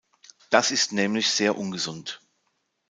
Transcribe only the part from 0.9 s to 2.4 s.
nämlich sehr ungesund.